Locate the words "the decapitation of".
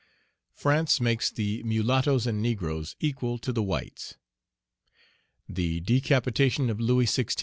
5.47-6.79